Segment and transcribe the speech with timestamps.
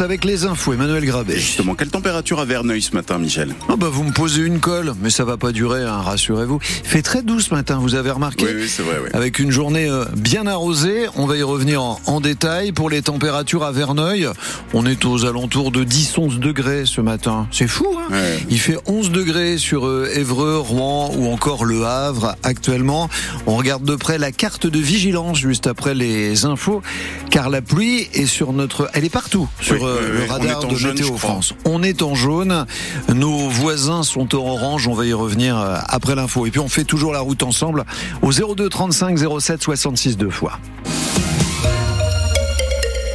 [0.00, 0.72] avec les infos.
[0.72, 1.36] Emmanuel Grabet.
[1.36, 3.54] Justement, quelle température à Verneuil ce matin, Michel?
[3.68, 6.58] Oh bah Vous me posez une colle, mais ça va pas durer, hein, rassurez-vous.
[6.84, 8.44] Il fait très doux ce matin, vous avez remarqué?
[8.46, 8.96] Oui, oui c'est vrai.
[9.02, 9.10] Oui.
[9.12, 12.72] Avec une journée euh, bien arrosée, on va y revenir en, détail.
[12.72, 14.28] Pour les températures à Verneuil,
[14.72, 17.46] on est aux alentours de 10-11 degrés ce matin.
[17.50, 18.14] C'est fou, hein?
[18.48, 23.08] Il fait 11 degrés sur euh, Évreux, Rouen ou encore Le Havre actuellement.
[23.46, 26.82] On regarde de près la carte de vigilance juste après les infos,
[27.30, 28.90] car la pluie est sur notre...
[28.94, 31.54] Elle est partout sur euh, le radar de Météo France.
[31.64, 32.66] On est en jaune,
[33.14, 36.46] nos voisins sont au orange, on va y revenir euh, après l'info.
[36.46, 37.84] Et puis on fait toujours la route ensemble
[38.22, 40.58] au 02 35 07 66 deux fois.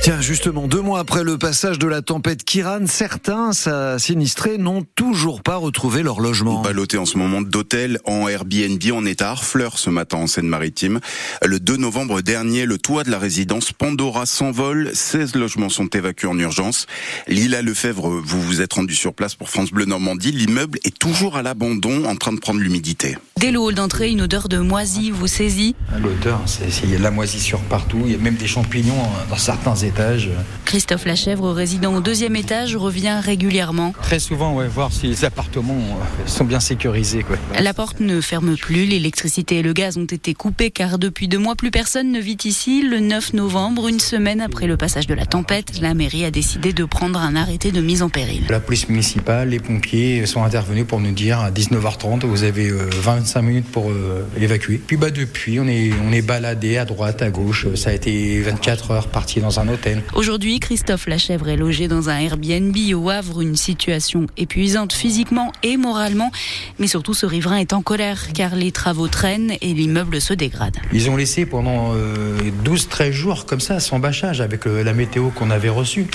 [0.01, 3.51] Tiens, justement, deux mois après le passage de la tempête Kiran, certains
[3.97, 6.61] sinistrés n'ont toujours pas retrouvé leur logement.
[6.61, 8.81] Baloté en ce moment d'hôtel en Airbnb.
[8.93, 11.01] On est à Harfleur ce matin en Seine-Maritime.
[11.45, 14.91] Le 2 novembre dernier, le toit de la résidence Pandora s'envole.
[14.93, 16.85] 16 logements sont évacués en urgence.
[17.27, 20.31] Lila Lefebvre, vous vous êtes rendu sur place pour France Bleu Normandie.
[20.31, 23.17] L'immeuble est toujours à l'abandon, en train de prendre l'humidité.
[23.37, 25.75] Dès le hall d'entrée, une odeur de moisi vous saisit?
[26.01, 28.01] L'odeur, c'est il y a de la moisissure partout.
[28.05, 29.88] Il y a même des champignons dans certains états
[30.65, 33.93] Christophe Lachèvre, résident au deuxième étage, revient régulièrement.
[34.01, 37.23] Très souvent, ouais, voir si les appartements euh, sont bien sécurisés.
[37.23, 37.37] Quoi.
[37.59, 41.39] La porte ne ferme plus, l'électricité et le gaz ont été coupés car depuis deux
[41.39, 42.83] mois, plus personne ne vit ici.
[42.83, 46.71] Le 9 novembre, une semaine après le passage de la tempête, la mairie a décidé
[46.73, 48.43] de prendre un arrêté de mise en péril.
[48.49, 53.39] La police municipale, les pompiers sont intervenus pour nous dire à 19h30, vous avez 25
[53.39, 54.79] euh, minutes pour euh, évacuer.
[54.85, 57.67] Puis bah, depuis, on est, on est baladé à droite, à gauche.
[57.75, 59.67] Ça a été 24 heures parti dans un
[60.13, 65.77] Aujourd'hui, Christophe Lachèvre est logé dans un Airbnb au Havre, une situation épuisante physiquement et
[65.77, 66.31] moralement.
[66.79, 70.77] Mais surtout, ce riverain est en colère car les travaux traînent et l'immeuble se dégrade.
[70.91, 75.49] Ils ont laissé pendant 12-13 euh, jours comme ça, sans bâchage, avec la météo qu'on
[75.49, 76.07] avait reçue.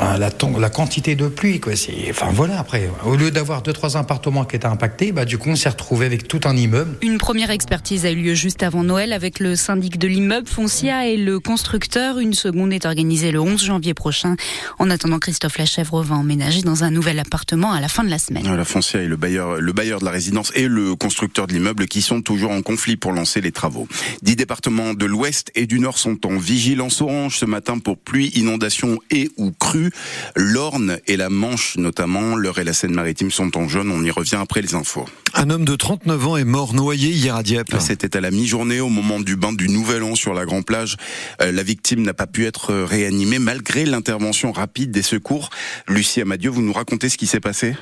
[0.00, 0.18] la,
[0.58, 1.72] la, quantité de pluie, quoi.
[2.10, 5.56] Enfin voilà, après, au lieu d'avoir 2-3 appartements qui étaient impactés, bah, du coup, on
[5.56, 6.96] s'est retrouvé avec tout un immeuble.
[7.02, 11.06] Une première expertise a eu lieu juste avant Noël avec le syndic de l'immeuble, Foncia,
[11.06, 12.18] et le constructeur.
[12.18, 14.36] Une seconde est organisée le 11 janvier prochain.
[14.78, 18.18] En attendant, Christophe Lachèvre va emménager dans un nouvel appartement à la fin de la
[18.18, 18.44] semaine.
[18.54, 21.86] La foncière et le bailleur, le bailleur de la résidence et le constructeur de l'immeuble
[21.86, 23.88] qui sont toujours en conflit pour lancer les travaux.
[24.22, 28.32] Dix départements de l'Ouest et du Nord sont en vigilance orange ce matin pour pluie,
[28.34, 29.90] inondation et ou crue.
[30.34, 33.90] L'Orne et la Manche notamment, l'Eure et la Seine-Maritime sont en jaune.
[33.90, 35.06] On y revient après les infos.
[35.38, 37.76] Un homme de 39 ans est mort noyé hier à Dieppe.
[37.78, 40.96] C'était à la mi-journée au moment du bain du Nouvel An sur la Grand Plage.
[41.42, 45.50] Euh, la victime n'a pas pu être réanimée malgré l'intervention rapide des secours.
[45.88, 47.76] Lucie Amadieu, vous nous racontez ce qui s'est passé?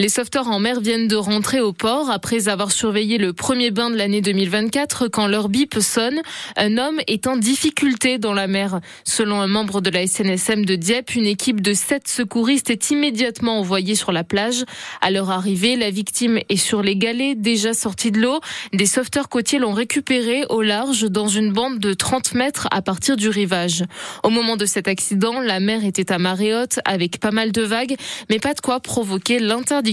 [0.00, 3.90] Les sauveteurs en mer viennent de rentrer au port après avoir surveillé le premier bain
[3.90, 6.20] de l'année 2024 quand leur bip sonne.
[6.56, 8.80] Un homme est en difficulté dans la mer.
[9.04, 13.60] Selon un membre de la SNSM de Dieppe, une équipe de sept secouristes est immédiatement
[13.60, 14.64] envoyée sur la plage.
[15.00, 18.40] À leur arrivée, la victime est sur les galets déjà sortis de l'eau.
[18.72, 23.16] Des sauveteurs côtiers l'ont récupéré au large dans une bande de 30 mètres à partir
[23.16, 23.84] du rivage.
[24.24, 27.62] Au moment de cet accident, la mer était à marée haute avec pas mal de
[27.62, 27.94] vagues,
[28.28, 29.83] mais pas de quoi provoquer l'interdiction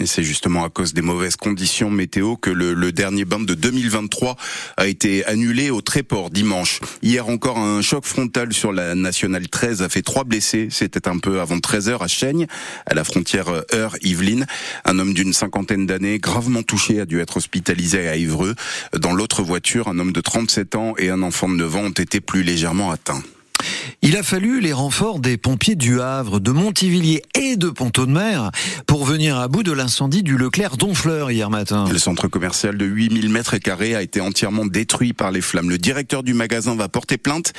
[0.00, 4.36] Et c'est justement à cause des mauvaises conditions météo que le, dernier bain de 2023
[4.76, 6.80] a été annulé au Tréport dimanche.
[7.02, 10.68] Hier encore, un choc frontal sur la nationale 13 a fait trois blessés.
[10.70, 12.46] C'était un peu avant 13 h à Chaigne,
[12.86, 14.46] à la frontière Eure-Yvelines.
[14.84, 18.54] Un homme d'une cinquantaine d'années, gravement touché, a dû être hospitalisé à Ivreux.
[18.96, 21.90] Dans l'autre voiture, un homme de 37 ans et un enfant de 9 ans ont
[21.90, 23.22] été plus légèrement atteints.
[24.02, 28.12] Il a fallu les renforts des pompiers du Havre, de Montivilliers et de Ponto de
[28.12, 28.50] Mer
[28.86, 31.86] pour venir à bout de l'incendie du Leclerc d'Onfleur hier matin.
[31.90, 35.70] Le centre commercial de 8000 mètres carrés a été entièrement détruit par les flammes.
[35.70, 37.52] Le directeur du magasin va porter plainte.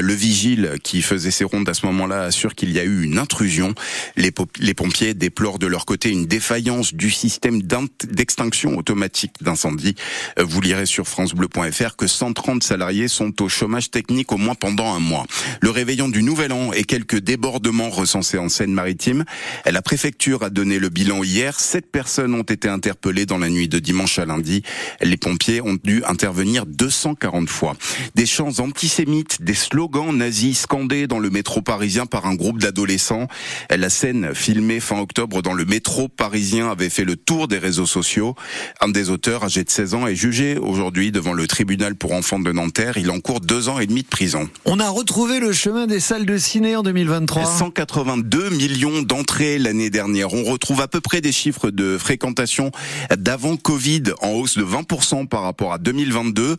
[0.00, 3.18] Le vigile qui faisait ses rondes à ce moment-là assure qu'il y a eu une
[3.18, 3.74] intrusion.
[4.16, 4.32] Les,
[4.74, 9.94] pompiers déplorent de leur côté une défaillance du système d'extinction automatique d'incendie.
[10.38, 15.00] Vous lirez sur francebleu.fr que 130 salariés sont au chômage technique au moins pendant un
[15.00, 15.26] mois.
[15.70, 19.24] Réveillon du Nouvel An et quelques débordements recensés en Seine-Maritime.
[19.64, 21.58] La préfecture a donné le bilan hier.
[21.58, 24.62] Sept personnes ont été interpellées dans la nuit de dimanche à lundi.
[25.00, 27.76] Les pompiers ont dû intervenir 240 fois.
[28.14, 33.28] Des chants antisémites, des slogans nazis scandés dans le métro parisien par un groupe d'adolescents.
[33.70, 37.86] La scène filmée fin octobre dans le métro parisien avait fait le tour des réseaux
[37.86, 38.34] sociaux.
[38.80, 42.38] Un des auteurs, âgé de 16 ans, est jugé aujourd'hui devant le tribunal pour enfants
[42.38, 42.96] de Nanterre.
[42.96, 44.48] Il encourt deux ans et demi de prison.
[44.64, 49.90] On a retrouvé le chemin des salles de ciné en 2023 182 millions d'entrées l'année
[49.90, 50.32] dernière.
[50.32, 52.70] On retrouve à peu près des chiffres de fréquentation
[53.14, 56.56] d'avant Covid en hausse de 20% par rapport à 2022.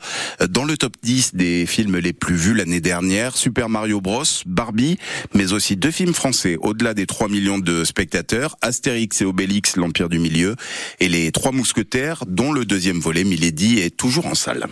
[0.49, 4.99] Dans le top 10 des films les plus vus l'année dernière, Super Mario Bros, Barbie,
[5.33, 10.09] mais aussi deux films français au-delà des 3 millions de spectateurs, Astérix et Obélix, l'Empire
[10.09, 10.55] du Milieu,
[10.99, 14.67] et les Trois Mousquetaires, dont le deuxième volet, Milady, est toujours en salle.